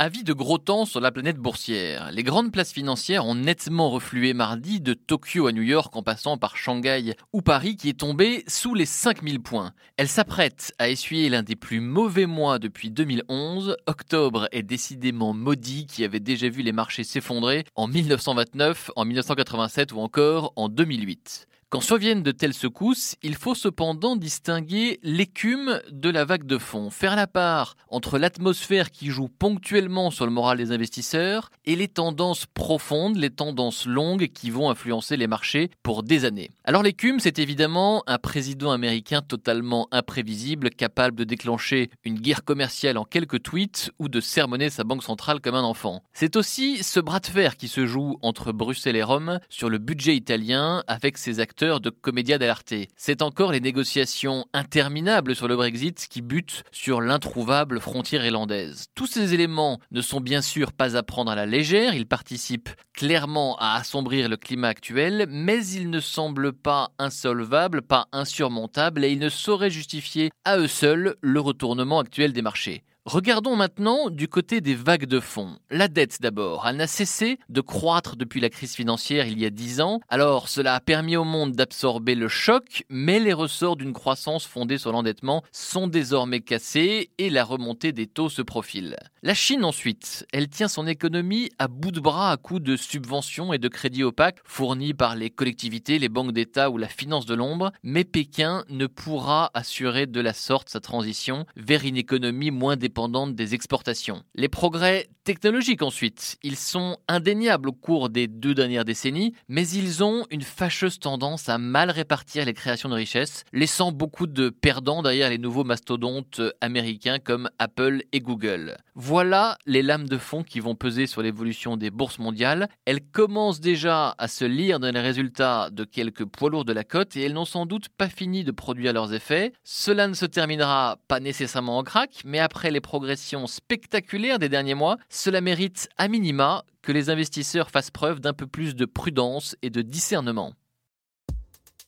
Avis 0.00 0.24
de 0.24 0.32
gros 0.32 0.58
temps 0.58 0.86
sur 0.86 0.98
la 0.98 1.12
planète 1.12 1.36
boursière. 1.36 2.10
Les 2.10 2.24
grandes 2.24 2.50
places 2.50 2.72
financières 2.72 3.26
ont 3.26 3.36
nettement 3.36 3.90
reflué 3.90 4.34
mardi 4.34 4.80
de 4.80 4.92
Tokyo 4.92 5.46
à 5.46 5.52
New 5.52 5.62
York 5.62 5.94
en 5.94 6.02
passant 6.02 6.36
par 6.36 6.56
Shanghai 6.56 7.14
ou 7.32 7.42
Paris 7.42 7.76
qui 7.76 7.90
est 7.90 8.00
tombé 8.00 8.42
sous 8.48 8.74
les 8.74 8.86
5000 8.86 9.40
points. 9.40 9.72
Elle 9.96 10.08
s'apprête 10.08 10.74
à 10.80 10.90
essuyer 10.90 11.28
l'un 11.28 11.44
des 11.44 11.54
plus 11.54 11.78
mauvais 11.78 12.26
mois 12.26 12.58
depuis 12.58 12.90
2011. 12.90 13.76
Octobre 13.86 14.48
est 14.50 14.64
décidément 14.64 15.32
maudit 15.32 15.86
qui 15.86 16.02
avait 16.02 16.18
déjà 16.18 16.48
vu 16.48 16.62
les 16.62 16.72
marchés 16.72 17.04
s'effondrer 17.04 17.64
en 17.76 17.86
1929, 17.86 18.90
en 18.96 19.04
1987 19.04 19.92
ou 19.92 20.00
encore 20.00 20.52
en 20.56 20.68
2008. 20.68 21.46
Quand 21.74 21.80
surviennent 21.80 22.22
de 22.22 22.30
telles 22.30 22.54
secousses, 22.54 23.16
il 23.24 23.34
faut 23.34 23.56
cependant 23.56 24.14
distinguer 24.14 25.00
l'écume 25.02 25.80
de 25.90 26.08
la 26.08 26.24
vague 26.24 26.46
de 26.46 26.56
fond, 26.56 26.88
faire 26.88 27.16
la 27.16 27.26
part 27.26 27.74
entre 27.88 28.16
l'atmosphère 28.16 28.92
qui 28.92 29.08
joue 29.08 29.26
ponctuellement 29.26 30.12
sur 30.12 30.24
le 30.24 30.30
moral 30.30 30.58
des 30.58 30.70
investisseurs 30.70 31.50
et 31.64 31.74
les 31.74 31.88
tendances 31.88 32.46
profondes, 32.46 33.16
les 33.16 33.30
tendances 33.30 33.86
longues 33.86 34.28
qui 34.28 34.50
vont 34.50 34.70
influencer 34.70 35.16
les 35.16 35.26
marchés 35.26 35.68
pour 35.82 36.04
des 36.04 36.24
années. 36.24 36.52
Alors 36.62 36.84
l'écume, 36.84 37.18
c'est 37.18 37.40
évidemment 37.40 38.04
un 38.06 38.18
président 38.18 38.70
américain 38.70 39.20
totalement 39.20 39.88
imprévisible, 39.90 40.70
capable 40.70 41.16
de 41.16 41.24
déclencher 41.24 41.90
une 42.04 42.20
guerre 42.20 42.44
commerciale 42.44 42.98
en 42.98 43.04
quelques 43.04 43.42
tweets 43.42 43.90
ou 43.98 44.08
de 44.08 44.20
sermonner 44.20 44.70
sa 44.70 44.84
banque 44.84 45.02
centrale 45.02 45.40
comme 45.40 45.56
un 45.56 45.64
enfant. 45.64 46.04
C'est 46.12 46.36
aussi 46.36 46.84
ce 46.84 47.00
bras 47.00 47.18
de 47.18 47.26
fer 47.26 47.56
qui 47.56 47.66
se 47.66 47.84
joue 47.84 48.16
entre 48.22 48.52
Bruxelles 48.52 48.94
et 48.94 49.02
Rome 49.02 49.40
sur 49.48 49.68
le 49.68 49.78
budget 49.78 50.14
italien 50.14 50.84
avec 50.86 51.18
ses 51.18 51.40
acteurs 51.40 51.63
de 51.64 51.90
Commedia 51.90 52.36
dell'arte. 52.36 52.74
C'est 52.96 53.22
encore 53.22 53.52
les 53.52 53.60
négociations 53.60 54.44
interminables 54.52 55.34
sur 55.34 55.48
le 55.48 55.56
Brexit 55.56 56.06
qui 56.08 56.20
butent 56.20 56.62
sur 56.70 57.00
l'introuvable 57.00 57.80
frontière 57.80 58.24
irlandaise. 58.24 58.86
Tous 58.94 59.06
ces 59.06 59.32
éléments 59.32 59.80
ne 59.90 60.02
sont 60.02 60.20
bien 60.20 60.42
sûr 60.42 60.72
pas 60.72 60.96
à 60.96 61.02
prendre 61.02 61.30
à 61.30 61.34
la 61.34 61.46
légère, 61.46 61.94
ils 61.94 62.06
participent 62.06 62.68
clairement 62.92 63.56
à 63.58 63.76
assombrir 63.76 64.28
le 64.28 64.36
climat 64.36 64.68
actuel, 64.68 65.26
mais 65.30 65.66
ils 65.66 65.88
ne 65.88 66.00
semblent 66.00 66.52
pas 66.52 66.90
insolvables, 66.98 67.82
pas 67.82 68.08
insurmontables 68.12 69.04
et 69.04 69.10
ils 69.10 69.18
ne 69.18 69.30
sauraient 69.30 69.70
justifier 69.70 70.30
à 70.44 70.58
eux 70.58 70.68
seuls 70.68 71.16
le 71.22 71.40
retournement 71.40 72.00
actuel 72.00 72.32
des 72.32 72.42
marchés. 72.42 72.84
Regardons 73.06 73.54
maintenant 73.54 74.08
du 74.08 74.28
côté 74.28 74.62
des 74.62 74.74
vagues 74.74 75.04
de 75.04 75.20
fonds. 75.20 75.58
La 75.68 75.88
dette 75.88 76.22
d'abord, 76.22 76.66
elle 76.66 76.76
n'a 76.76 76.86
cessé 76.86 77.38
de 77.50 77.60
croître 77.60 78.16
depuis 78.16 78.40
la 78.40 78.48
crise 78.48 78.74
financière 78.74 79.26
il 79.26 79.38
y 79.38 79.44
a 79.44 79.50
dix 79.50 79.82
ans. 79.82 80.00
Alors 80.08 80.48
cela 80.48 80.74
a 80.74 80.80
permis 80.80 81.14
au 81.14 81.24
monde 81.24 81.52
d'absorber 81.52 82.14
le 82.14 82.28
choc, 82.28 82.84
mais 82.88 83.20
les 83.20 83.34
ressorts 83.34 83.76
d'une 83.76 83.92
croissance 83.92 84.46
fondée 84.46 84.78
sur 84.78 84.90
l'endettement 84.90 85.44
sont 85.52 85.86
désormais 85.86 86.40
cassés 86.40 87.10
et 87.18 87.28
la 87.28 87.44
remontée 87.44 87.92
des 87.92 88.06
taux 88.06 88.30
se 88.30 88.40
profile. 88.40 88.96
La 89.22 89.34
Chine 89.34 89.66
ensuite, 89.66 90.26
elle 90.32 90.48
tient 90.48 90.68
son 90.68 90.86
économie 90.86 91.50
à 91.58 91.68
bout 91.68 91.90
de 91.90 92.00
bras 92.00 92.30
à 92.30 92.38
coups 92.38 92.62
de 92.62 92.74
subventions 92.74 93.52
et 93.52 93.58
de 93.58 93.68
crédits 93.68 94.02
opaques 94.02 94.40
fournis 94.44 94.94
par 94.94 95.14
les 95.14 95.28
collectivités, 95.28 95.98
les 95.98 96.08
banques 96.08 96.32
d'État 96.32 96.70
ou 96.70 96.78
la 96.78 96.88
finance 96.88 97.26
de 97.26 97.34
l'ombre, 97.34 97.70
mais 97.82 98.04
Pékin 98.04 98.64
ne 98.70 98.86
pourra 98.86 99.50
assurer 99.52 100.06
de 100.06 100.20
la 100.22 100.32
sorte 100.32 100.70
sa 100.70 100.80
transition 100.80 101.44
vers 101.54 101.84
une 101.84 101.98
économie 101.98 102.50
moins 102.50 102.76
dépendante 102.76 102.93
des 103.34 103.54
exportations. 103.54 104.22
Les 104.34 104.48
progrès 104.48 105.08
technologiques 105.24 105.82
ensuite, 105.82 106.36
ils 106.42 106.56
sont 106.56 106.96
indéniables 107.08 107.68
au 107.68 107.72
cours 107.72 108.08
des 108.08 108.28
deux 108.28 108.54
dernières 108.54 108.84
décennies, 108.84 109.34
mais 109.48 109.68
ils 109.68 110.04
ont 110.04 110.24
une 110.30 110.42
fâcheuse 110.42 110.98
tendance 111.00 111.48
à 111.48 111.58
mal 111.58 111.90
répartir 111.90 112.44
les 112.44 112.54
créations 112.54 112.88
de 112.88 112.94
richesses, 112.94 113.44
laissant 113.52 113.90
beaucoup 113.90 114.26
de 114.26 114.48
perdants 114.48 115.02
derrière 115.02 115.30
les 115.30 115.38
nouveaux 115.38 115.64
mastodontes 115.64 116.40
américains 116.60 117.18
comme 117.18 117.50
Apple 117.58 118.02
et 118.12 118.20
Google. 118.20 118.76
Voilà 118.96 119.58
les 119.66 119.82
lames 119.82 120.08
de 120.08 120.18
fond 120.18 120.44
qui 120.44 120.60
vont 120.60 120.76
peser 120.76 121.08
sur 121.08 121.20
l'évolution 121.20 121.76
des 121.76 121.90
bourses 121.90 122.20
mondiales. 122.20 122.68
Elles 122.84 123.04
commencent 123.04 123.58
déjà 123.58 124.14
à 124.18 124.28
se 124.28 124.44
lire 124.44 124.78
dans 124.78 124.94
les 124.94 125.00
résultats 125.00 125.70
de 125.70 125.82
quelques 125.82 126.24
poids 126.24 126.48
lourds 126.48 126.64
de 126.64 126.72
la 126.72 126.84
cote 126.84 127.16
et 127.16 127.22
elles 127.22 127.32
n'ont 127.32 127.44
sans 127.44 127.66
doute 127.66 127.88
pas 127.88 128.08
fini 128.08 128.44
de 128.44 128.52
produire 128.52 128.92
leurs 128.92 129.12
effets. 129.12 129.52
Cela 129.64 130.06
ne 130.06 130.14
se 130.14 130.26
terminera 130.26 130.98
pas 131.08 131.18
nécessairement 131.18 131.78
en 131.78 131.82
crack, 131.82 132.22
mais 132.24 132.38
après 132.38 132.70
les 132.70 132.80
progression 132.80 133.48
spectaculaire 133.48 134.38
des 134.38 134.48
derniers 134.48 134.74
mois, 134.74 134.96
cela 135.08 135.40
mérite 135.40 135.88
à 135.96 136.06
minima 136.06 136.64
que 136.80 136.92
les 136.92 137.10
investisseurs 137.10 137.70
fassent 137.70 137.90
preuve 137.90 138.20
d'un 138.20 138.32
peu 138.32 138.46
plus 138.46 138.76
de 138.76 138.84
prudence 138.84 139.56
et 139.62 139.70
de 139.70 139.82
discernement. 139.82 140.52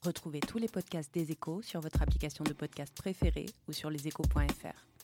Retrouvez 0.02 0.40
tous 0.40 0.58
les 0.58 0.68
podcasts 0.68 1.14
des 1.14 1.30
échos 1.30 1.62
sur 1.62 1.80
votre 1.80 2.02
application 2.02 2.42
de 2.42 2.52
podcast 2.52 2.92
préférée 2.96 3.46
ou 3.68 3.72
sur 3.72 3.90
leséchos.fr. 3.90 4.95